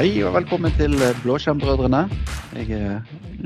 [0.00, 1.98] Hei og velkommen til Blåskjermbrødrene.
[2.56, 3.02] Jeg er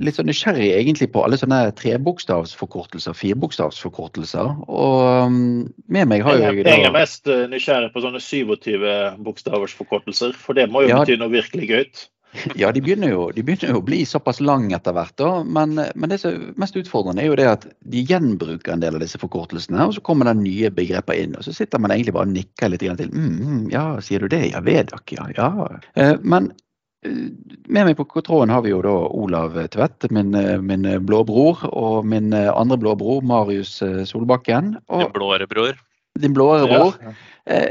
[0.07, 4.53] litt sånn nysgjerrig egentlig på alle sånne trebokstavsforkortelser, firebokstavsforkortelser.
[4.71, 8.87] Og um, med meg har jeg, jeg Jeg er mest eh, nysgjerrig på sånne 27
[9.27, 11.01] bokstavers forkortelser, for det må jo Ja.
[11.03, 12.05] bety noe virkelig gøyt.
[12.61, 15.15] Ja, de begynner, jo, de begynner jo å bli såpass lang etter hvert.
[15.21, 18.85] da, Men, men det som er mest utfordrende er jo det at de gjenbruker en
[18.85, 19.87] del av disse forkortelsene.
[19.87, 22.73] Og så kommer det nye begreper inn, og så sitter man egentlig bare og nikker
[22.73, 23.11] litt til.
[23.15, 24.45] Mm, mm, ja, sier du det?
[24.53, 25.29] Ja, Vedak, ja.
[25.37, 25.51] ja.
[26.01, 26.51] Eh, men
[27.07, 27.27] eh,
[27.69, 31.65] med meg på tråden har vi jo da Olav Tvedt, min, eh, min blå bror,
[31.71, 34.09] og min andre blå bror, Marius Solbakken.
[34.11, 34.77] Solbakken.
[34.91, 35.77] Din blåere bror.
[36.21, 36.99] din blåere bror.
[37.03, 37.15] Ja.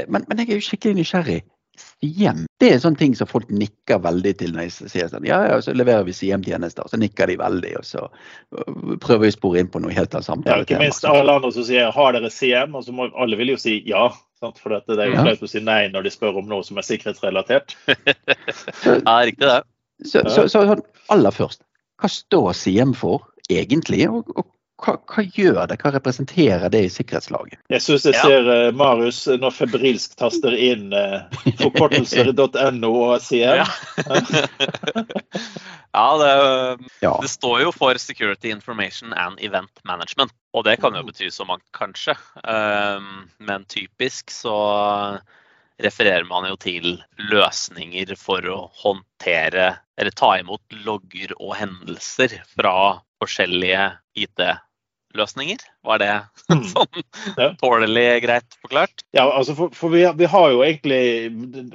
[0.06, 1.40] Men, men jeg er jo skikkelig nysgjerrig.
[1.80, 2.44] Siem.
[2.60, 5.26] Det er en sånn ting som folk nikker veldig til når jeg sier sånn.
[5.28, 6.86] Ja, ja, så leverer vi Siem-tjenester.
[6.90, 10.14] Så nikker de veldig, og så øh, prøver vi å spore inn på noe helt
[10.14, 13.36] annet Ja, ikke minst alle andre som sier 'har dere CM', og så må alle
[13.40, 14.08] vil jo si ja.
[14.40, 14.58] Sant?
[14.60, 15.22] For dette, det er jo Ja.
[15.28, 17.76] flaut å si nei når de spør om noe som er sikkerhetsrelatert.
[18.84, 19.62] Ja, riktig det.
[20.04, 20.76] Så, så, så så,
[21.08, 21.62] aller først,
[22.02, 24.08] hva står Siem for egentlig?
[24.10, 24.46] Og, og
[24.84, 25.78] hva, hva gjør det?
[25.82, 27.58] Hva representerer det i sikkerhetslaget?
[27.72, 28.22] Jeg syns jeg Ja.
[28.28, 31.24] ser eh, Marius nå febrilsk taster inn uh,
[31.62, 33.64] forkortelser.no og CM.
[33.64, 33.68] Ja.
[35.94, 37.18] Ja, det, Ja.
[37.22, 40.32] det står jo for Security Information and Event Management.
[40.52, 42.16] Og det kan jo bety så mangt, kanskje.
[42.42, 44.56] Um, men typisk så
[45.82, 46.96] refererer man jo til
[47.30, 52.74] løsninger for å håndtere eller ta imot logger og hendelser fra
[53.22, 53.86] forskjellige
[55.14, 55.62] IT-løsninger.
[55.84, 56.12] Var det
[56.44, 56.60] Mm.
[56.68, 56.98] sånn
[57.40, 57.46] Ja.
[57.56, 59.00] tålelig greit forklart?
[59.16, 61.30] Ja, altså for, for vi, vi har jo egentlig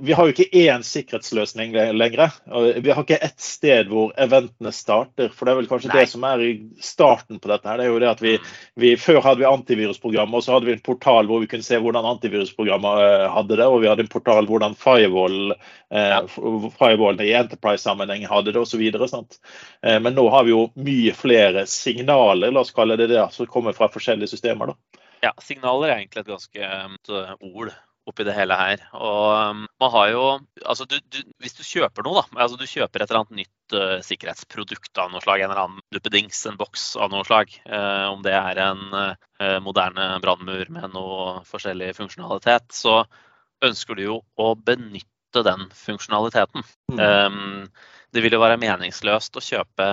[0.06, 2.36] Vi har jo ikke én sikkerhetsløsning lenger.
[2.78, 5.32] Vi har ikke ett sted hvor eventene starter.
[5.34, 6.04] For det er vel kanskje Nei.
[6.04, 6.52] det som er i
[6.86, 7.66] starten på dette.
[7.66, 8.36] her, det er jo det at vi,
[8.78, 11.82] vi Før hadde vi antivirusprogrammer, og så hadde vi en portal hvor vi kunne se
[11.82, 13.66] hvordan antivirusprogrammer eh, hadde det.
[13.66, 15.56] Og vi hadde en portal hvordan firewall,
[15.90, 16.20] eh,
[16.78, 18.86] firewallene i Enterprise-sammenheng hadde det, osv.
[18.86, 23.50] Eh, men nå har vi jo mye flere signaler, la oss kalle det det, som
[23.50, 24.74] kommer fra forskjellige systemer.
[24.74, 25.06] da.
[25.28, 26.98] Ja, signaler er egentlig et ganske um,
[27.52, 27.76] ord
[28.10, 28.82] oppi det hele her.
[28.98, 30.24] Og um, man har jo
[30.66, 32.42] Altså, du, du, hvis du kjøper noe, da.
[32.44, 35.86] Altså du kjøper et eller annet nytt uh, sikkerhetsprodukt av noe slag, en eller annen
[35.94, 37.54] duppedings, en boks av noe slag.
[37.68, 43.02] Uh, om det er en uh, moderne brannmur med noe forskjellig funksjonalitet, så
[43.66, 46.66] ønsker du jo å benytte den funksjonaliteten.
[46.92, 47.00] Mm.
[47.00, 49.90] Um, det vil jo være meningsløst å kjøpe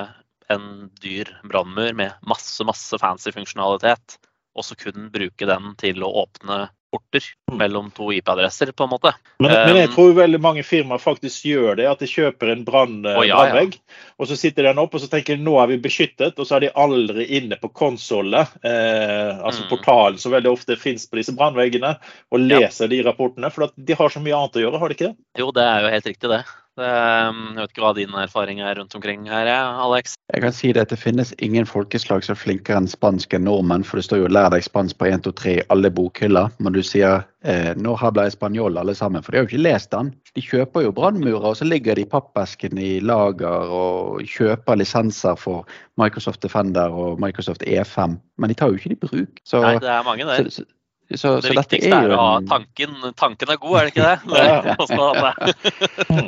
[0.50, 4.18] en dyr brannmur med masse, masse fancy funksjonalitet,
[4.56, 7.58] og så kun bruke den til å åpne porter Mm.
[7.58, 9.10] mellom to IP-adresser, på en måte.
[9.38, 11.86] Men, men jeg Um, tror veldig mange firmaer faktisk gjør det.
[11.90, 13.36] At de kjøper en brannvegg, ja, ja.
[13.36, 13.76] brannvegg,
[14.18, 16.56] og så sitter den opp og så tenker de nå er vi beskyttet, og så
[16.56, 19.68] er de aldri inne på konsollet, eh, altså Mm.
[19.74, 21.98] portalen som veldig ofte finnes på disse brannveggene,
[22.32, 22.60] og Ja.
[22.60, 23.52] leser de rapportene.
[23.52, 25.16] For de har så mye annet å gjøre, har de ikke det?
[25.38, 26.44] Jo, det er jo helt riktig, det.
[26.80, 30.16] Um, jeg vet ikke hva din erfaring er rundt omkring her, Alex.
[30.32, 33.46] Jeg kan si det at det finnes ingen folkeslag som er flinkere enn spansk enn
[33.48, 36.52] nordmenn, for det står jo 'lær deg spansk på 1, 2, 3' i alle bokhyller.
[36.58, 39.90] Men du sier eh, 'nå habla espanjol' alle sammen, for de har jo ikke lest
[39.90, 40.14] den.
[40.34, 45.36] De kjøper jo brannmurer, og så ligger de i pappesken i lager og kjøper lisenser
[45.36, 45.66] for
[45.96, 49.44] Microsoft Defender og Microsoft E5, men de tar jo ikke de i bruk.
[49.44, 50.44] Så, Nei, det er mange der.
[50.50, 50.70] så, så,
[51.14, 52.96] så, Det så viktigste er er jo å ha en- tanken.
[53.14, 54.18] Tanken er god, er det ikke det?
[54.36, 54.62] Ja.
[54.66, 56.26] det?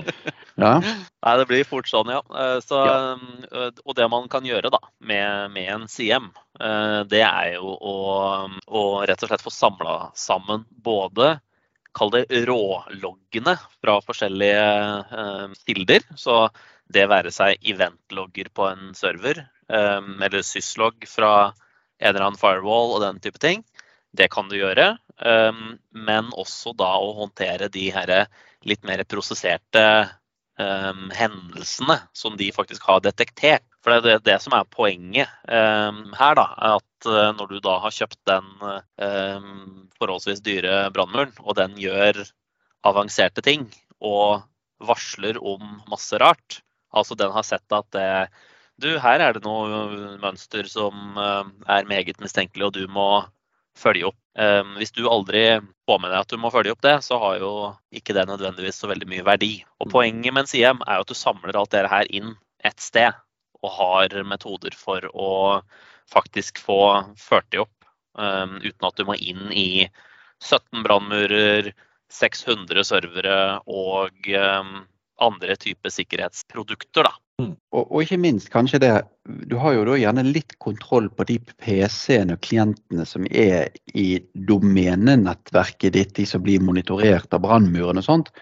[0.58, 0.74] Det.
[1.22, 2.20] Nei, det blir fort sånn, ja.
[2.34, 3.16] Eh, Så, Ja.
[3.50, 6.30] eh, Og det man kan gjøre da, med, med en CM,
[6.60, 7.96] eh, det er jo å,
[8.66, 11.40] å rett og slett få samla sammen både
[11.98, 16.04] Kall det råloggene fra forskjellige kilder.
[16.20, 16.48] Så
[16.92, 21.48] det være seg eventlogger på en server, eller syslogg fra
[21.98, 23.64] en eller annen firewall og den type ting.
[24.18, 24.96] Det kan du gjøre.
[25.22, 25.64] eh,
[25.94, 28.26] Men også da å håndtere de her
[28.66, 29.82] litt mer prosesserte
[30.58, 33.62] um, hendelsene som de faktisk har detektert.
[33.84, 36.46] For det er det, som er poenget um, her, da.
[36.74, 38.48] At uh, når du da har kjøpt den
[39.98, 42.24] forholdsvis dyre brannmuren, og den gjør
[42.86, 44.42] avanserte ting og
[44.82, 46.60] varsler om masse rart,
[46.94, 48.28] altså den har sett at det,
[48.78, 53.08] du, her er det noe mønster som er meget mistenkelig, og du må
[53.78, 54.18] følge opp.
[54.38, 55.44] Um, hvis du aldri
[55.88, 57.52] får med deg at du må følge opp det, så har jo
[57.94, 59.52] ikke det nødvendigvis så veldig mye verdi.
[59.82, 62.36] Og Poenget med en CM er jo at du samler alt dette her inn
[62.66, 63.16] ett sted,
[63.62, 65.32] og har metoder for å
[66.10, 66.80] faktisk få
[67.18, 67.74] ført det opp,
[68.18, 69.88] um, uten at du må inn i
[70.44, 71.72] 17 brannmurer,
[72.14, 73.38] 600 servere
[73.68, 74.78] og um,
[75.24, 77.08] andre typer sikkerhetsprodukter.
[77.08, 77.14] da.
[77.38, 78.92] Og, og ikke minst kanskje det,
[79.46, 84.08] du har jo da gjerne litt kontroll på de PC-ene og klientene som er i
[84.48, 88.32] domenenettverket ditt, de som blir monitorert av brannmuren og sånt.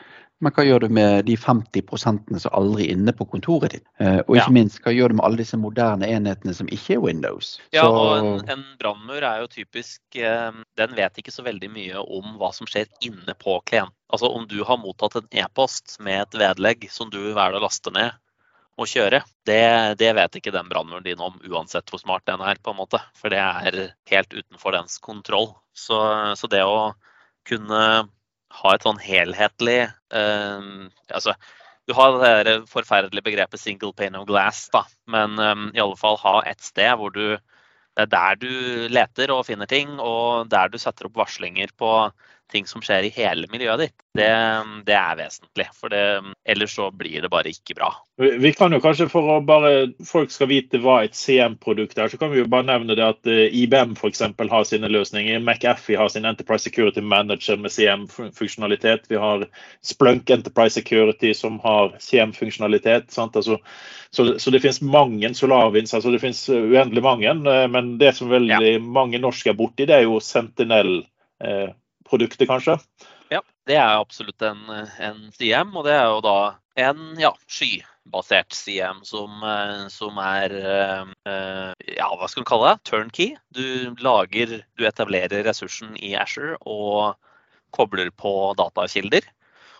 [0.44, 3.86] Men hva gjør du med de 50% som aldri er inne på kontoret ditt?
[3.98, 4.52] Eh, og ikke Ja.
[4.52, 7.54] minst, hva gjør du med alle disse moderne enhetene som ikke er Windows?
[7.72, 11.70] Ja, Så- og en, en brannmur er jo typisk eh, Den vet ikke så veldig
[11.72, 13.94] mye om hva som skjer inne på klient.
[14.12, 17.90] Altså om du har mottatt en e-post med et vedlegg som du velger å laste
[17.90, 18.12] ned
[18.76, 22.56] og kjøre, det, det vet ikke den brannmuren din om, uansett hvor smart den er,
[22.60, 23.00] på en måte.
[23.16, 25.54] For det er helt utenfor dens kontroll.
[25.72, 25.96] Så,
[26.36, 26.92] så det å
[27.48, 28.10] kunne
[28.62, 29.82] ha et sånn helhetlig
[30.14, 31.34] um, altså,
[31.86, 34.84] du har det der forferdelige begrepet 'single pane of glass', da.
[35.06, 37.38] men um, i alle fall ha et sted hvor du
[37.96, 42.10] Det er der du leter og finner ting, og der du setter opp varslinger på
[42.52, 43.94] ting som skjer i hele miljøet ditt.
[44.16, 44.28] Det,
[44.86, 45.66] det er vesentlig.
[45.76, 46.02] For det,
[46.48, 47.90] ellers så blir det bare ikke bra.
[48.16, 49.72] Vi kan jo kanskje for å bare
[50.06, 53.30] folk skal vite hva et CM-produkt er, så kan vi jo bare nevne det at
[53.30, 54.22] eh, IBM f.eks.
[54.38, 55.40] har sine løsninger.
[55.42, 59.10] McAfee har sin Enterprise Security Manager med CM-funksjonalitet.
[59.12, 59.46] Vi har
[59.84, 63.10] Splunk Enterprise Security som har CM-funksjonalitet.
[63.18, 63.58] Altså,
[64.10, 67.34] så, så det finnes mange Solarwinds, altså det finnes uendelig mange.
[67.52, 70.20] eh, Men det som veldig mange norske er borti, det er jo
[72.06, 72.78] Sentinel-produktet, kanskje.
[73.30, 74.62] Ja, det er absolutt en,
[75.00, 80.52] en CM, og det er jo da en ja, skybasert CM som, eh, som er
[80.52, 82.84] eh, ja, hva skal du kalle det?
[82.84, 83.36] Turnkey.
[83.50, 87.16] Du lager, du etablerer ressursen i Asher og
[87.72, 89.22] kobler på datakilder.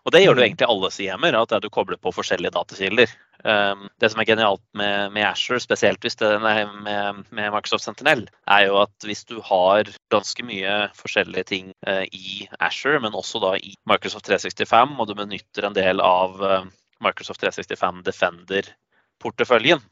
[0.06, 0.46] Og det gjør du Mm.
[0.46, 3.10] egentlig alle CM-er, at du kobler på forskjellige datakilder.
[3.46, 7.84] Um, det som er genialt med, med Azure, spesielt hvis det, nei, med, med Microsoft
[7.86, 13.14] Sentinel, er jo at hvis du har ganske mye forskjellige ting eh, i Azure, men
[13.14, 16.66] også da i Microsoft 365, og du benytter en del av eh,
[17.06, 19.84] Microsoft 365 Defender-porteføljen,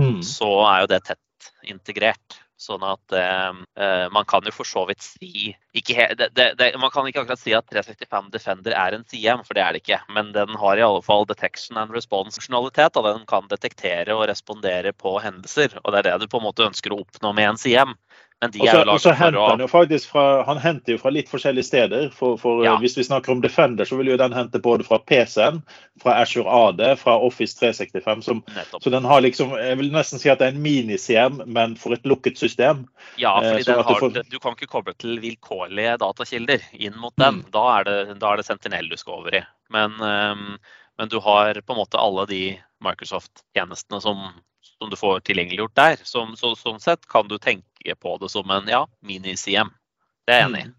[0.00, 0.22] Mm.
[0.24, 2.38] så er jo det tett integrert.
[2.60, 6.90] Sånn at eh, eh, man kan jo for så vidt si det, det, det, Man
[6.92, 10.00] kan ikke akkurat si at 365 Defender er en CM, for det er det ikke.
[10.12, 12.98] Men den har i alle fall detection and response-funksjonalitet.
[12.98, 15.78] og Den kan detektere og respondere på hendelser.
[15.84, 17.94] og Det er det du på en måte ønsker å oppnå med en CM.
[18.40, 21.10] Men de er jo laget for å han jo faktisk fra, han henter jo fra
[21.12, 22.06] litt forskjellige steder.
[22.16, 22.72] For, for Ja.
[22.74, 25.58] eh, Hvis vi snakker om Defender, så vil jo den hente både fra PC-en,
[26.00, 28.22] fra Azure AD, fra Office 365.
[28.24, 28.40] Som,
[28.80, 31.92] så den har liksom, jeg vil nesten si at det er en mini-CM, men for
[31.92, 32.86] et lukket system.
[33.20, 37.12] Ja, Eh, fordi eh, har, får- du kan ikke koble til vilkårlige datakilder inn mot
[37.20, 37.42] den.
[37.44, 37.50] Mm.
[37.52, 39.44] Da, er det, da er det Sentinel du skal over i.
[39.68, 40.56] Men, um,
[40.98, 44.16] men du har på en måte alle de Microsoft-tjenestene som,
[44.78, 45.96] som du får tilgjengeliggjort der.
[46.04, 47.64] Som, så, sånn sett kan du tenke
[48.00, 49.72] på det som en ja, mini-CM.
[50.26, 50.70] Det er jeg enig i.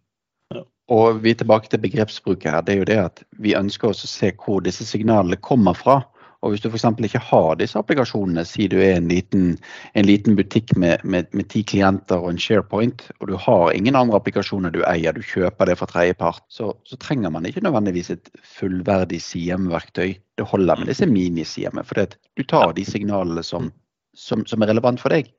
[0.92, 2.64] Og vi er tilbake til begrepsbruket her.
[2.68, 6.02] Det er jo det at vi ønsker oss å se hvor disse signalene kommer fra.
[6.42, 6.88] Og hvis du f.eks.
[7.06, 9.52] ikke har disse applikasjonene, si du er en liten,
[9.94, 13.96] en liten butikk med, med, med ti klienter og en SharePoint, og du har ingen
[13.96, 18.10] andre applikasjoner du eier, du kjøper det fra tredjepart, så, så trenger man ikke nødvendigvis
[18.16, 20.18] et fullverdig CM-verktøy.
[20.42, 23.70] Det holder med disse mini-CM-ene, for du tar de signalene som,
[24.18, 25.30] som, som er relevant for deg.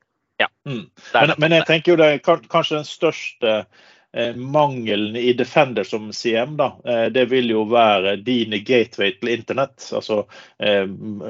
[0.69, 0.85] Mm.
[1.13, 3.55] Er Men, men jeg tenker jo det er kanskje den største
[4.13, 9.33] eh, mangelen i Defender som CM, da, eh, det vil jo være dine gateway til
[9.33, 9.89] internett.
[9.93, 10.23] Altså
[10.59, 10.85] eh,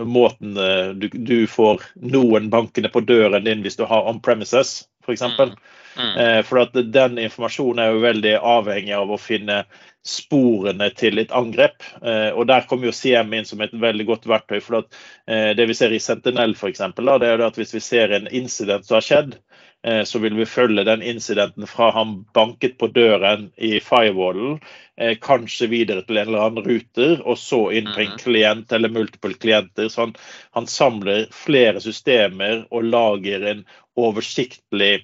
[0.05, 4.83] måten eh, du, du får noen bankene på døren din hvis du har on premises,
[5.05, 5.21] f.eks.
[5.21, 5.55] Mm.
[5.93, 6.13] Mm.
[6.17, 9.63] Eh, for at den informasjonen er jo veldig avhengig av å finne
[10.03, 11.83] sporene til et angrep.
[12.01, 14.59] Eh, og Der kommer jo CM inn som et veldig godt verktøy.
[14.61, 17.59] for at eh, Det vi ser i Sentinel for eksempel, da, det er jo at
[17.61, 19.37] hvis vi ser en incident som har skjedd,
[19.85, 24.59] eh, så vil vi følge den incidenten fra han banket på døren i firewallen,
[24.97, 28.17] eh, kanskje videre til en eller annen ruter, og så inn på en Mhm.
[28.19, 29.87] klient eller multiple klienter.
[29.89, 30.15] Så han,
[30.51, 33.65] han samler flere systemer og lager en
[33.99, 34.95] oversiktlig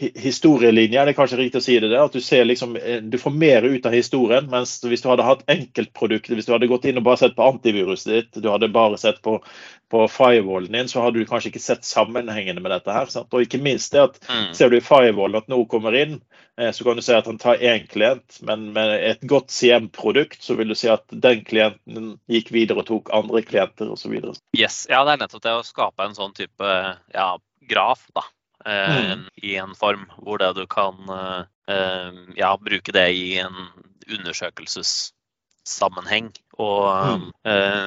[0.00, 3.02] historielinje, historielinje, det er kanskje riktig å si det, der, at du ser liksom, eh,
[3.02, 6.70] du får mer ut av historien, mens hvis du hadde hatt enkeltprodukter, hvis du hadde
[6.70, 9.36] gått inn og bare sett på antiviruset ditt, du hadde bare sett på,
[9.90, 13.10] på firewallen din, så hadde du kanskje ikke sett sammenhengene med dette her.
[13.12, 13.28] Sant?
[13.34, 14.54] Og ikke minst det at Mm.
[14.54, 16.20] ser du i firewallen at noe kommer inn,
[16.58, 20.42] eh, så kan du se at han tar én klient, men med et godt CM-produkt
[20.42, 24.16] så vil du si at den klienten gikk videre og tok andre klienter osv.
[24.56, 26.72] Yes, ja, det er nettopp det å skape en sånn type
[27.14, 28.22] ja, graf, da.
[28.66, 29.28] mm.
[29.42, 33.54] I en form hvor det du kan eh, eh, ja, bruke det i en
[34.10, 36.32] undersøkelsessammenheng.
[36.60, 37.32] Og mm.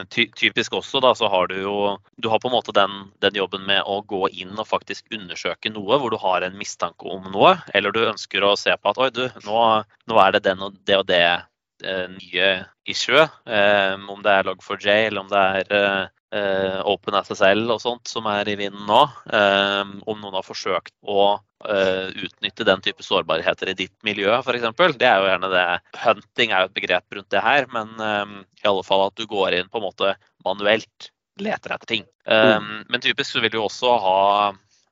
[0.10, 3.36] ty typisk også da, så har du jo Du har på en måte den, den
[3.38, 7.22] jobben med å gå inn og faktisk undersøke noe hvor du har en mistanke om
[7.30, 10.60] noe, eller du ønsker å se på at oi, du, nå, nå er det den
[10.66, 11.46] og det og det
[11.86, 13.30] eh, nye issue.
[13.46, 18.50] Eh, om det er Log4j eller om det er eh, OpenSSL og sånt som er
[18.50, 19.02] i vinden nå,
[19.34, 21.26] eh, om noen har forsøkt å
[21.70, 24.70] eh, utnytte den type sårbarheter i ditt miljø f.eks.
[25.00, 25.66] Det er jo gjerne det.
[26.04, 29.28] Hunting er jo et begrep rundt det her, men eh, i alle fall at du
[29.30, 31.12] går inn på en måte manuelt
[31.42, 32.04] leter etter ting.
[32.30, 32.84] Mm.
[32.94, 34.20] Men typisk så vil du også ha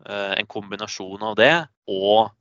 [0.10, 1.52] en kombinasjon av det
[1.86, 2.32] og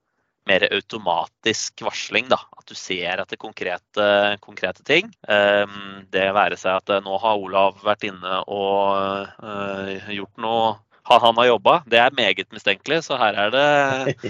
[0.48, 2.28] mer automatisk varsling.
[2.30, 2.38] Da.
[2.58, 4.06] At du ser etter konkrete,
[4.44, 5.10] konkrete ting.
[5.28, 10.70] Um, det være seg at eh, nå har Olav vært inne og uh, gjort noe
[11.18, 11.74] han har jobba.
[11.90, 13.64] Det er meget mistenkelig, så her er det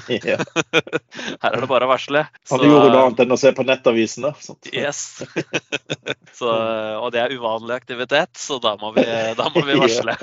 [1.42, 2.25] Her er det bare å varsle.
[2.50, 4.32] Han gjorde noe annet enn å se på nettavisene.
[4.72, 5.22] yes.
[6.38, 6.50] så,
[7.00, 9.04] og det er uvanlig aktivitet, så da må vi,
[9.37, 10.16] da må vi varsle.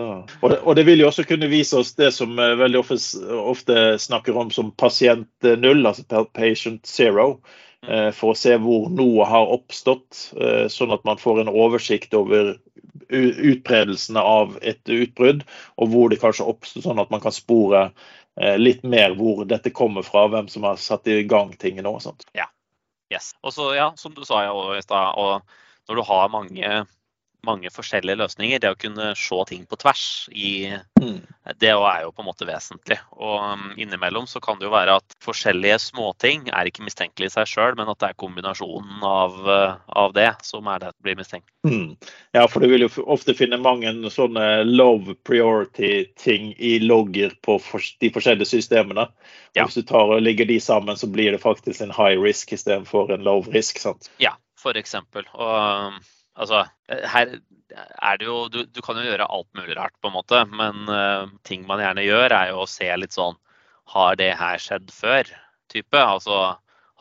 [0.00, 3.00] Og det, og det, vil jo også kunne vise oss det som uh, veldig ofte,
[3.36, 7.34] ofte, snakker om som pasient null, altså patient zero.
[7.86, 12.14] Uh, for å se hvor noe har oppstått, uh, sånn at man får en oversikt
[12.16, 12.58] over
[13.10, 15.42] utbredelsen av et utbrudd,
[15.80, 17.88] og hvor det kanskje oppstår, sånn at man kan spore
[18.60, 22.22] litt mer hvor dette kommer fra, hvem som har satt i gang tingene og sånt.
[22.38, 22.46] Ja.
[23.10, 23.32] Yes.
[23.42, 26.70] Og så, ja, som du sa ja, når du har mange
[27.46, 28.60] mange forskjellige løsninger.
[28.62, 30.70] Det å kunne se ting på tvers, i,
[31.00, 31.18] mm.
[31.60, 32.98] det er jo på en måte vesentlig.
[33.16, 37.34] Og um, innimellom så kan det jo være at forskjellige småting er ikke mistenkelig i
[37.38, 41.06] seg sjøl, men at det er kombinasjonen av, uh, av, det som er det som
[41.06, 41.48] blir mistenkt.
[41.66, 41.96] Mm.
[42.36, 47.58] Ja, for du vil jo ofte finne mange sånne love priority-ting i logger på
[48.00, 49.08] de forskjellige systemene.
[49.56, 49.66] Ja.
[49.66, 53.12] Hvis du tar og ligger de sammen, så blir det faktisk en high risk istedenfor
[53.14, 53.80] en low risk.
[53.82, 54.10] sant?
[54.22, 55.26] Ja, for eksempel.
[55.34, 56.00] Og um,
[56.40, 57.36] Altså, eh, her
[57.70, 60.40] er det jo du, du, kan jo gjøre alt mulig rart, på en måte.
[60.50, 63.38] Men uh, ting man gjerne gjør, er jo å se litt sånn
[63.94, 65.30] Har det her skjedd før?
[65.70, 66.02] type.
[66.02, 66.40] Altså,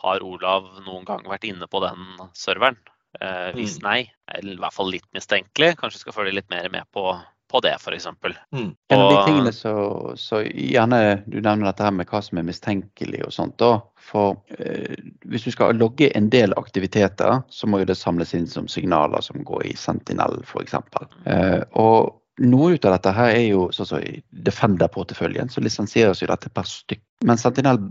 [0.04, 2.06] har Olav noen gang vært inne på den
[2.38, 2.80] serveren?
[3.18, 3.86] Uh, hvis mm.
[3.88, 4.00] nei,
[4.38, 7.08] eller i hvert fall litt mistenkelig, kanskje skal følge litt mer med på,
[7.50, 8.08] på det, f.eks.
[8.52, 8.76] Mm.
[8.90, 9.74] En av de tingene så,
[10.18, 13.58] så, gjerne du nevner dette her med hva som er mistenkelig og sånt.
[13.62, 13.72] da,
[14.10, 18.48] For eh, hvis du skal logge en del aktiviteter, så må jo det samles inn
[18.50, 20.78] som signaler som går i Sentinel f.eks.
[21.26, 26.22] Eh, og noe ut av dette her er jo sånn som i Defender-porteføljen, så lisensieres
[26.24, 27.04] jo dette per stykk.
[27.28, 27.82] Men Sentinel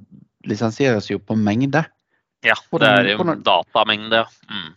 [0.49, 1.83] lisensieres jo på mengde.
[2.47, 4.23] Ja, det er jo datamengde.
[4.47, 4.71] Mm.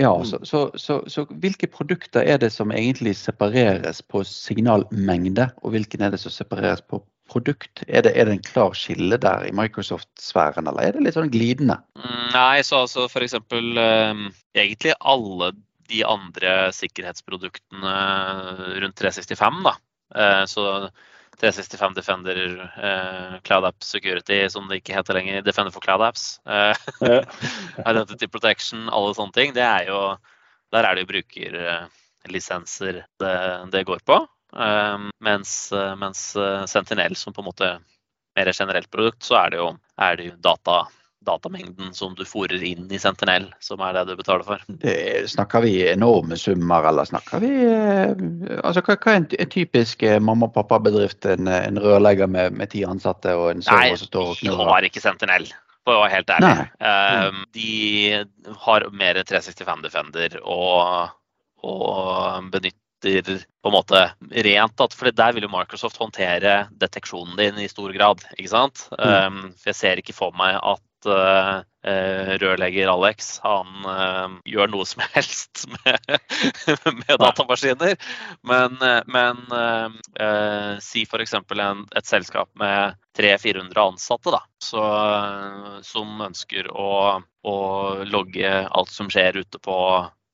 [0.00, 0.24] Ja, mm.
[0.24, 6.06] så, så, så, så, hvilke produkter er det som egentlig separeres på signalmengde, og hvilken
[6.06, 7.84] er det som separeres på produkt?
[7.86, 11.32] Er det, er det en klar skille der i Microsoft-sfæren, eller er det litt sånn
[11.32, 11.76] glidende?
[12.00, 13.36] Mm, nei, så altså f.eks.
[13.52, 15.52] Um, egentlig alle
[15.90, 17.94] de andre sikkerhetsproduktene
[18.80, 19.76] rundt 365, da.
[20.16, 20.64] Uh, så
[21.40, 26.40] 365 Defender, eh, Cloud App Security, som det ikke heter lenger, Defender for Cloud Apps.
[26.44, 26.76] Eh,
[27.90, 29.54] Identity Protection, alle sånne ting.
[29.56, 30.00] Det er jo,
[30.74, 33.34] der er det jo brukerlisenser det,
[33.72, 34.20] det går på.
[34.52, 35.54] Eh, mens,
[36.02, 36.24] mens,
[36.68, 37.72] Sentinel, som på en måte
[38.36, 40.82] mer generelt produkt, så er det jo, er det jo data
[41.26, 44.62] datamengden som du fòrer inn i Sentinel, som er det du betaler for.
[44.82, 48.12] Det, snakker vi enorme summer, eller snakker vi eh,
[48.64, 51.28] altså Hva, hva er en, en typisk eh, mamma- og pappa-bedrift?
[51.28, 54.56] En, en, rørlegger med, med ti ansatte og en server som står og knurrer?
[54.56, 55.50] Nei, de har ikke Sentinel.
[55.84, 56.66] For å være helt ærlig.
[56.84, 61.14] Um, de har mer 365 Defender og,
[61.64, 63.30] og benytter
[63.64, 64.02] på en måte
[64.44, 68.20] rent at, for Der vil jo Microsoft håndtere deteksjonen din i stor grad.
[68.36, 68.84] ikke sant?
[68.92, 71.62] Um, for Jeg ser ikke for meg at uh,
[72.42, 76.12] rørlegger Alex han uh, gjør noe som helst med,
[77.00, 77.96] med datamaskiner.
[78.46, 78.76] Men,
[79.08, 81.34] men uh, si f.eks.
[81.40, 84.84] et selskap med 300-400 ansatte da, så,
[85.86, 87.58] som ønsker å, å
[88.06, 89.76] logge alt som skjer ute på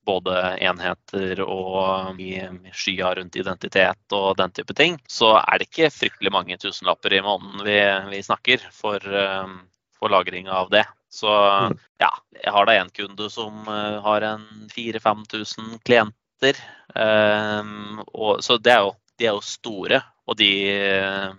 [0.06, 2.38] både enheter og i
[2.74, 7.22] skya rundt identitet og den type ting, så er det ikke fryktelig mange tusenlapper i
[7.26, 7.78] måneden vi,
[8.12, 9.02] vi snakker for,
[10.12, 10.84] lagring av det.
[11.12, 11.78] Så mm.
[12.02, 12.10] ja,
[12.42, 14.44] jeg har da en kunde som uh, har en
[14.74, 16.60] 4000-5000 klienter.
[16.94, 21.30] Um, og, så det er jo, de er jo store, og de eh,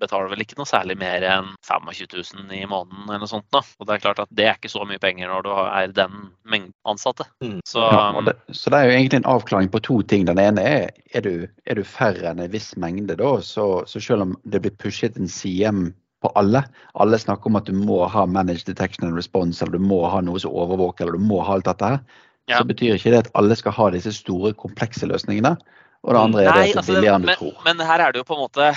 [0.00, 2.08] betaler vel ikke noe særlig mer enn 25
[2.48, 3.46] 000 i måneden eller noe sånt.
[3.54, 3.62] Da.
[3.78, 6.16] Og det er klart at det er ikke så mye penger når du er den
[6.42, 7.26] mengden ansatte.
[7.44, 7.60] Mm.
[7.68, 10.26] Så, ja, det, så, det, er jo egentlig en avklaring på to ting.
[10.28, 14.00] Den ene er er du, er du færre enn en viss mengde da, så, så
[14.00, 15.90] selv om det blir pushet en CM
[16.22, 16.64] på alle.
[17.02, 20.22] Alle snakker om at du må ha managed detection and response, eller du må ha
[20.24, 22.02] noe som overvåker, eller du må ha alt dette her.
[22.50, 22.58] Ja.
[22.58, 25.54] Så betyr ikke det at alle skal ha disse store, komplekse løsningene.
[26.02, 27.54] Og det andre er Nei, det altså, billigere enn du tror.
[27.66, 28.72] Men her er det jo på en måte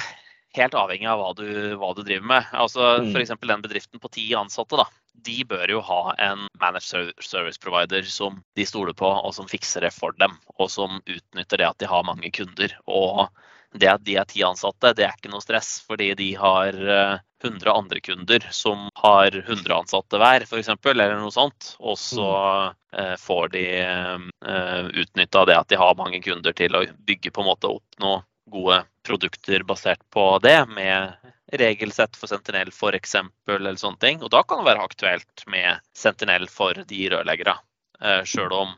[0.56, 1.48] helt avhengig av hva du,
[1.80, 2.52] hva du driver med.
[2.56, 3.10] Altså mm.
[3.12, 3.34] F.eks.
[3.42, 4.78] den bedriften på ti ansatte.
[4.80, 4.86] da.
[5.26, 9.82] de bør jo ha en managed service provider som de stoler på, og som fikser
[9.88, 10.38] det for dem.
[10.60, 12.78] Og som utnytter det at de har mange kunder.
[12.86, 13.26] Og
[13.80, 16.78] det at de er ti ansatte, det er ikke noe stress, fordi de har
[17.44, 21.76] 100 andre kunder som har 100 ansatte hver, f.eks., eller noe sånt.
[21.80, 22.30] Og så
[22.96, 23.18] mm.
[23.22, 23.66] får de
[25.04, 28.24] utnytta det at de har mange kunder til å bygge på en måte opp noe
[28.52, 31.14] gode produkter basert på det, med
[31.54, 33.16] regelsett for Sentinel f.eks.
[33.50, 34.24] eller sånne ting.
[34.24, 37.58] Og da kan det være aktuelt med Sentinel for de rørleggere.
[38.28, 38.74] Sjøl om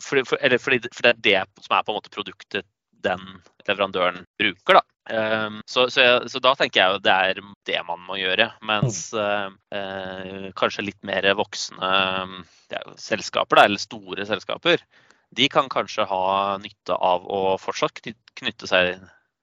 [0.00, 2.64] for, Eller fordi, for det er det som er på en måte produktet
[3.04, 3.22] den
[3.68, 4.84] leverandøren bruker, da.
[5.04, 8.48] Um, så, så, så, da tenker jeg jo det er det man må gjøre.
[8.64, 9.50] Mens uh,
[10.56, 11.90] kanskje litt mer voksne
[12.72, 14.84] ja, selskaper, da, eller store selskaper,
[15.34, 18.00] de kan kanskje ha nytte av å fortsatt
[18.38, 18.94] knytte seg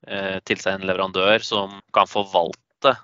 [0.08, 2.96] eh, til seg en leverandør som kan forvalte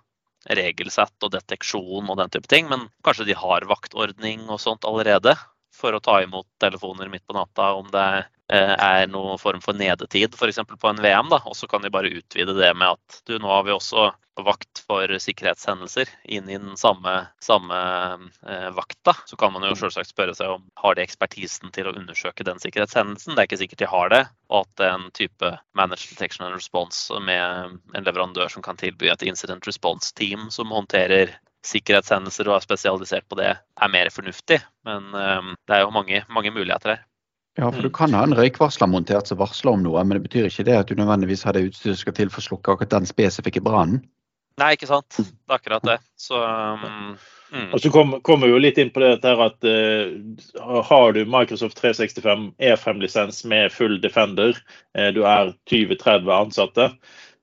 [0.58, 5.36] regelsett og deteksjon og den type ting, men kanskje de har vaktordning og sånt allerede
[5.76, 8.08] for å ta imot telefoner midt på natta om det
[8.56, 10.62] er noen form for nedetid f.eks.
[10.68, 11.28] på en VM.
[11.34, 14.12] da, Og så kan de bare utvide det med at du, nå har vi også
[14.44, 17.14] vakt for sikkerhetshendelser inn i den samme,
[17.44, 17.78] samme
[18.48, 19.16] eh, vakta.
[19.26, 22.62] Så kan man jo selvsagt spørre seg om har de ekspertisen til å undersøke den
[22.62, 23.36] sikkerhetshendelsen.
[23.36, 24.24] Det er ikke sikkert de har det.
[24.52, 29.26] Og at en type managed detection and response med en leverandør som kan tilby et
[29.28, 31.34] incident response team som håndterer
[31.68, 34.62] sikkerhetshendelser og er spesialisert på det, er mer fornuftig.
[34.88, 37.07] Men eh, det er jo mange, mange muligheter her.
[37.58, 40.46] Ja, for du kan ha en røykvarsler montert som varsler om noe, men det betyr
[40.50, 42.94] ikke det at du nødvendigvis har det utstyret som skal til for å slukke akkurat
[42.94, 44.04] den spesifikke brannen?
[44.62, 45.18] Nei, ikke sant.
[45.18, 45.98] Det er akkurat det.
[46.22, 47.18] Så um,
[47.54, 47.68] mm.
[47.74, 51.82] Og så kommer kom vi jo litt inn på det at uh, har du Microsoft
[51.82, 54.58] 365 E5-lisens med full Defender,
[54.98, 56.90] uh, du er 20-30 ansatte,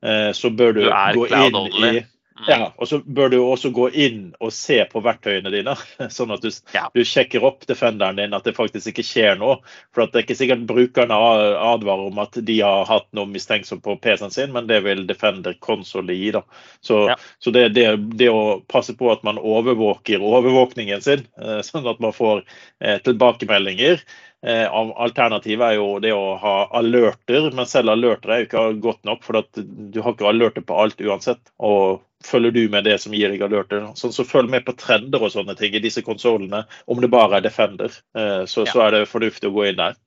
[0.06, 1.94] uh, så bør du, du gå inn only.
[1.98, 2.13] i Mm.
[2.48, 5.76] Ja, og så bør du også gå inn og se på verktøyene dine,
[6.16, 6.88] sånn at du, ja.
[6.90, 9.60] du, sjekker opp defenderen din, at det faktisk ikke skjer noe.
[9.94, 13.96] For det er ikke sikkert brukerne advarer om at de har hatt noe mistenksomt på
[14.02, 16.32] PC-en sin, men det vil Defender Console gi.
[16.34, 16.42] da.
[16.82, 17.18] Så, ja.
[17.38, 17.86] så det, det,
[18.18, 22.42] det, å passe på at man overvåker overvåkningen sin, eh, sånn at man får
[22.82, 24.02] eh, tilbakemeldinger,
[24.44, 29.06] Eh, alternativet er jo det å ha alerter, men selv alerter er jo ikke godt
[29.08, 29.22] nok.
[29.24, 31.40] For du har ikke alerter på alt uansett.
[31.64, 35.22] Og følger du med det som gir deg alerter, sånn, så følg med på trender
[35.22, 36.64] og sånne ting i disse konsollene.
[36.90, 38.72] Om det bare er Defender, eh, så, ja.
[38.72, 39.98] så er det fornuftig å gå inn der.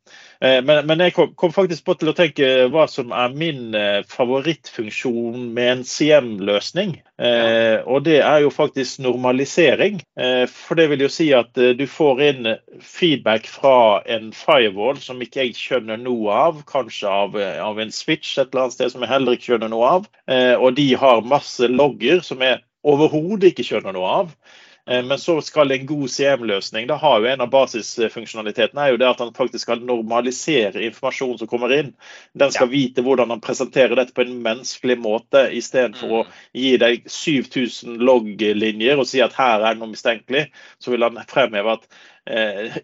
[0.41, 3.76] Eh, men, men, jeg kom, kom, faktisk på til å tenke hva som er min
[3.78, 6.97] eh, favorittfunksjon med en CM-løsning.
[7.17, 10.02] Eh, og det er jo faktisk normalisering.
[10.19, 12.52] Eh, for det vil jo si at eh, du får inn
[12.84, 16.62] feedback fra en firewall som ikke jeg skjønner noe av.
[16.69, 19.73] Kanskje av, eh, av en switch et eller annet sted som jeg heller ikke skjønner
[19.73, 20.08] noe av.
[20.28, 24.34] og de har masse logger som jeg overhodet ikke skjønner noe av.
[24.88, 29.00] Eh, men så skal en god CM-løsning da har jo En av basisfunksjonalitetene er jo
[29.02, 31.91] det at han faktisk skal normalisere informasjonen som kommer inn.
[32.39, 32.73] Den skal ja.
[32.78, 36.17] vite hvordan han presenterer dette på en menneskelig måte, istedenfor mm.
[36.21, 40.47] å gi deg 7000 logg-linjer og si at her er det noe mistenkelig.
[40.80, 41.89] Så vil han fremheve at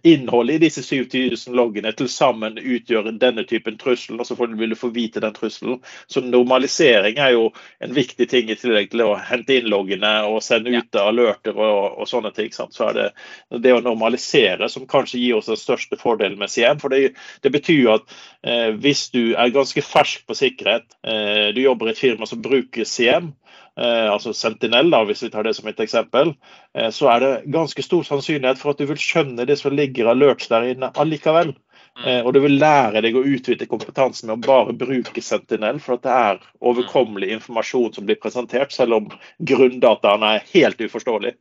[0.07, 4.77] innholdet i disse 7000 loggene til sammen utgjør denne typen trussel, og så vil du
[4.79, 5.81] få vite den trusselen.
[6.07, 7.49] Så normalisering er jo
[7.83, 11.07] en viktig ting i tillegg til å hente inn loggene og sende ut ja.
[11.09, 12.51] alerter og, og, sånne ting.
[12.55, 12.75] Sant?
[12.75, 16.79] Så er det det å normalisere som kanskje gir oss den største fordelen med CM.
[16.81, 21.63] For det, det betyr at eh, hvis du er ganske fersk på sikkerhet, eh, du
[21.63, 25.55] jobber i et firma som bruker CM, Eh, altså Sentinel, da, hvis vi tar det
[25.57, 26.35] som et eksempel,
[26.77, 30.11] eh, så er det ganske stor sannsynlighet for at du vil skjønne det som ligger
[30.11, 31.55] alerts der inne allikevel.
[31.97, 32.05] Mm.
[32.09, 35.97] Eh, og du vil lære deg å utvide kompetansen med å bare bruke Sentinel, for
[35.97, 39.09] at det er overkommelig informasjon som blir presentert, selv om
[39.41, 41.37] grunndataene er helt uforståelige.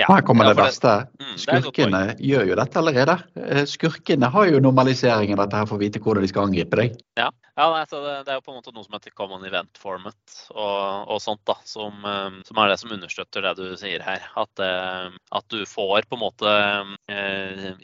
[0.00, 0.92] Ja, Her kommer det verste.
[1.20, 3.16] Mm, Skurkene gjør jo dette allerede.
[3.36, 6.94] Eh, skurkene har jo normaliseringen dette her for å vite hvordan de skal angripe deg.
[7.20, 7.26] Ja,
[7.60, 11.12] ja det, det, er jo på en måte noe som heter common event format og,
[11.12, 14.24] og sånt, da, som, eh, som, er det som understøtter det du sier her.
[14.40, 16.56] At, eh, at du får på en måte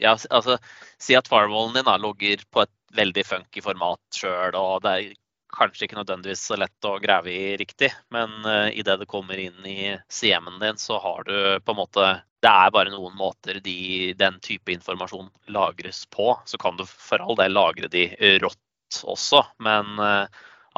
[0.01, 0.57] Ja, altså
[0.97, 5.17] si at firewallen din da, logger på et veldig funky format sjøl, og det er
[5.59, 9.65] kanskje ikke nødvendigvis så lett å grave i riktig, men uh, idet det kommer inn
[9.67, 12.07] i CM-en din, så har du på en måte
[12.39, 16.31] Det er bare noen måter de, den type informasjon lagres på.
[16.47, 18.05] Så kan du for all del lagre de
[18.39, 20.23] rått også, men uh,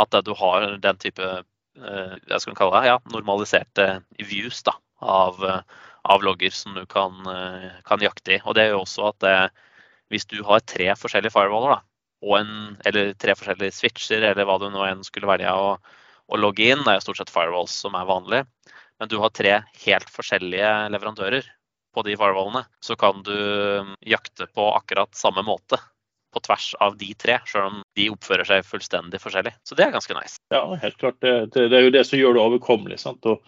[0.01, 4.73] at du har den type uh, jeg skal kalle det, ja, normaliserte views da,
[5.05, 5.37] av,
[6.01, 7.21] av logger som du kan,
[7.85, 8.41] kan jakte i.
[8.43, 9.37] Og det jo også at det,
[10.11, 11.90] hvis du har tre forskjellige firewaller, da,
[12.21, 12.51] og en,
[12.85, 15.75] eller tre forskjellige switcher, eller hva du nå enn skulle velge å,
[16.31, 16.83] å logge inn.
[16.85, 18.43] Det er jo stort sett firewalls som er vanlig.
[19.01, 19.55] Men du har tre
[19.85, 21.49] helt forskjellige leverandører.
[21.91, 23.35] på de firewallene, så kan du
[24.07, 25.75] jakte på akkurat samme måte
[26.33, 29.51] på tvers av de tre, selv om de oppfører seg fullstendig forskjellig.
[29.67, 30.37] Så det er ganske nice.
[30.53, 31.17] Ja, helt klart.
[31.21, 32.99] Det, det, er jo det som gjør det overkommelig.
[33.03, 33.25] sant?
[33.25, 33.41] Og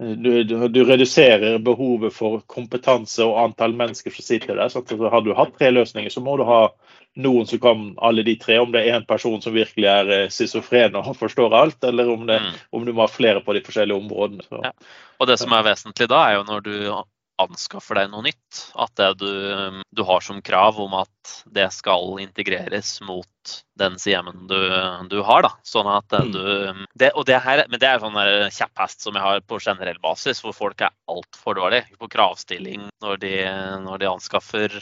[0.00, 0.22] Mm.
[0.22, 4.68] du, du, du reduserer behovet for kompetanse og antall mennesker som sitter der.
[4.70, 4.88] sant?
[4.88, 6.68] Så har du hatt tre løsninger, så må du ha
[7.18, 8.58] noen som kan alle de tre.
[8.62, 12.26] Om det er en person som virkelig er eh, schizofren og forstår alt, eller om,
[12.30, 12.52] det, Mm.
[12.78, 14.46] om du må ha flere på de forskjellige områdene.
[14.46, 14.60] Så.
[14.64, 14.70] Ja.
[15.18, 16.74] Og det som er vesentlig da, er jo når du
[17.42, 22.18] anskaffer deg noe nytt, at det du, du har som krav om at det skal
[22.22, 24.58] integreres mot den CM-en du,
[25.12, 25.46] du har.
[25.46, 26.42] da, sånn at du,
[26.98, 28.18] det, og det her, Men det er sånn
[28.54, 33.22] kjepphest som jeg har på generell basis, hvor folk er altfor dårlige på kravstilling når
[33.22, 33.34] de,
[33.86, 34.78] når de anskaffer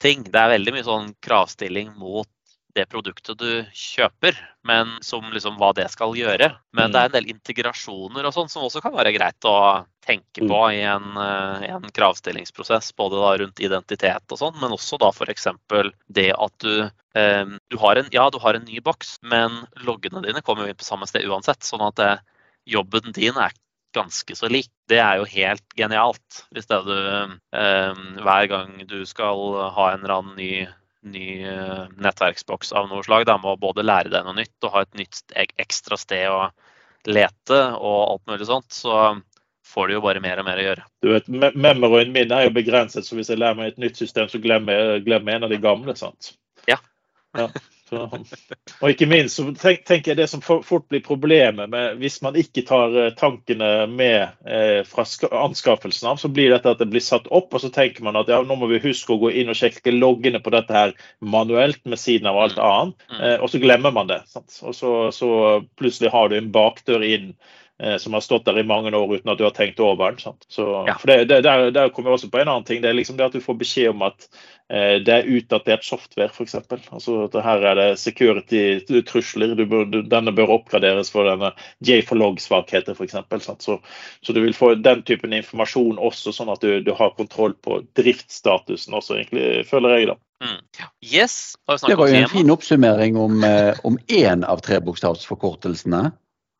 [0.00, 0.24] ting.
[0.24, 2.28] Det er veldig mye sånn kravstilling mot
[2.76, 6.50] det produktet du kjøper, men som liksom hva det skal gjøre.
[6.76, 10.46] Men det er en del integrasjoner og sånn som også kan være greit å tenke
[10.48, 15.10] på i en, eh, en kravstillingsprosess, både da rundt identitet og sånn, men også da
[15.12, 15.48] f.eks.
[16.08, 20.24] det at du, eh, du har en, ja, du har en ny boks, men loggene
[20.26, 21.66] dine kommer jo inn på samme sted uansett.
[21.66, 22.12] Sånn at det,
[22.70, 23.54] jobben din er
[23.94, 24.70] ganske så lik.
[24.88, 26.44] Det er jo helt genialt.
[26.54, 29.40] Hvis det er du eh, hver gang du skal
[29.74, 30.52] ha en eller annen ny
[31.02, 33.26] ny eh, nettverksboks av noe slag.
[33.28, 36.50] Da må både lære deg noe nytt og ha et nytt ekstra sted å
[37.08, 38.68] lete og alt mulig sånt.
[38.74, 38.92] Så
[39.70, 40.84] får du jo bare mer og mer å gjøre.
[41.02, 43.96] Du vet, me- Memoryen min er jo begrenset, så hvis jeg lærer meg et nytt
[44.00, 45.94] system, så glemmer jeg, glemmer en av de gamle.
[45.96, 46.32] sant?
[46.68, 46.76] Ja.
[47.38, 47.46] Ja,
[47.90, 48.06] så,
[48.80, 52.38] og ikke minst så tenk, tenker jeg det som fort blir problemet med hvis man
[52.38, 55.04] ikke tar eh, tankene med eh, fra
[55.42, 58.30] anskaffelsen av, så blir dette at det blir satt opp, og så tenker man at
[58.30, 61.82] ja, nå må vi huske å gå inn og sjekke loggene på dette her manuelt
[61.84, 63.20] med siden av alt annet, Mm.
[63.26, 64.20] eh, og så glemmer man det.
[64.30, 64.54] Sant?
[64.62, 65.28] Og så, så
[65.78, 67.32] plutselig har du en bakdør inn
[67.98, 70.20] som har stått der i mange år uten at du har tenkt over den.
[70.20, 70.44] Sant?
[70.52, 70.94] Så, Ja.
[71.00, 72.82] for det, det, der, der kommer jeg også på en annen ting.
[72.82, 74.26] Det er liksom det at du får beskjed om at
[74.68, 76.54] eh, det er utdatert software, f.eks.
[76.60, 79.54] Altså, at her er det security-trusler.
[80.10, 81.52] Denne bør oppgraderes for denne
[81.86, 83.16] J4log-svakheter, f.eks.
[83.64, 83.78] Så,
[84.22, 87.82] så du vil få den typen informasjon også, sånn at du, du har kontroll på
[87.98, 90.10] driftsstatusen også, egentlig, føler jeg.
[90.12, 90.18] da.
[90.40, 90.60] Mm.
[91.04, 96.10] Yes, Det var jo en fin oppsummering om, eh, om én av trebokstavsforkortelsene.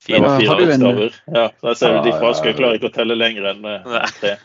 [0.07, 0.25] Det Fint.
[0.25, 1.17] var fire bokstaver.
[1.35, 3.51] Ja, der ser du de Ja, fra Skal jeg klare klarer ikke å telle lenger
[3.51, 4.37] enn eh, tre.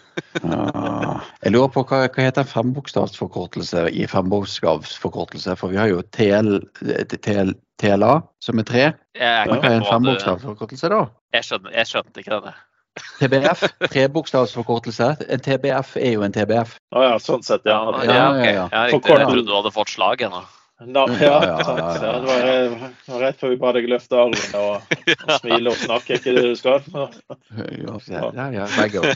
[0.43, 5.55] Ah, jeg lurer på hva, hva heter fembokstavsforkortelse i fembokstavsforkortelse?
[5.55, 6.59] For vi har jo TL,
[7.15, 8.13] TL, TLA,
[8.43, 8.85] som er tre.
[9.15, 11.05] Men hva er en fembokstavsforkortelse da?
[11.35, 12.55] jeg, skjønte, jeg skjønte ikke denne.
[13.19, 15.09] TBF, trebokstavsforkortelse.
[15.31, 16.77] En TBF er jo en TBF.
[16.95, 17.79] Å ja, sånn sett, ja.
[18.03, 18.85] Ja, ja, ja, ja.
[18.91, 20.43] Jeg trodde du hadde fått slag ennå.
[20.75, 21.79] Ja, Ja, sant.
[22.03, 22.27] ja, det
[23.07, 26.43] var, rett før vi ba deg løfte armen og, og smile og snakke, ikke det
[26.49, 26.83] du skal?
[28.35, 29.13] Ja, ja, begge.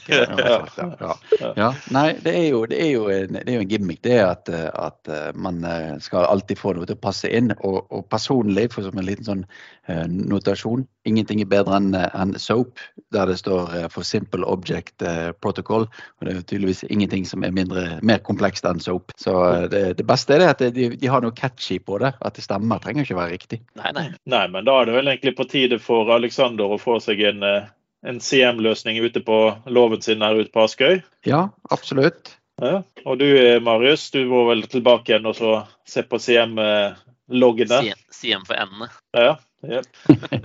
[1.59, 1.69] Ja.
[1.91, 4.47] Nei, det er jo, det er jo, en, det er jo en gimmick, det at,
[4.55, 7.51] at eh, man eh, skal alltid få noe til å passe inn.
[7.59, 9.43] Og, og personlig, for som en liten sånn
[9.91, 12.79] eh, notasjon, ingenting er bedre enn en SOAP,
[13.13, 15.87] der det står eh, for Simple Object eh, Protocol.
[16.19, 19.13] Og det er tydeligvis ingenting som er mindre, mer komplekst enn SOAP.
[19.19, 22.13] Så eh, det, det beste er det at de, de har noe catchy på det.
[22.19, 23.61] At det stemmer, trenger ikke være riktig.
[23.79, 24.07] Nei, nei.
[24.29, 27.45] Nei, men da er det vel egentlig på tide for Alexander å få seg en,
[27.47, 27.71] eh,
[28.07, 29.39] en CM-løsning ute på
[29.71, 31.01] låven sin her ute på Askøy.
[31.27, 32.35] Ja, absolutt.
[32.59, 32.81] Ja.
[33.07, 35.55] Og du eh, Marius, du må vel tilbake igjen og så
[35.87, 37.83] se på CM-loggene?
[37.87, 38.89] CM CM for endene.
[39.15, 39.81] Ja, ja.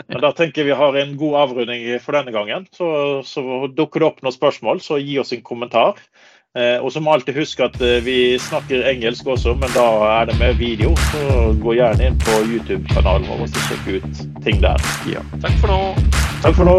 [0.09, 2.69] Men da tenker jeg vi har en god avrunding for denne gangen.
[2.75, 2.87] Så,
[3.29, 6.01] så dukker det opp noen spørsmål, så gi oss en kommentar.
[6.55, 9.87] Eh, og så må alltid huske at eh, vi snakker engelsk også, men da
[10.21, 10.93] er det med video.
[11.11, 14.91] Så gå gjerne inn på YouTube-kanalen vår og sjekk ut ting der.
[15.11, 15.25] Ja.
[15.43, 15.81] Takk for nå.
[16.45, 16.79] Takk for nå.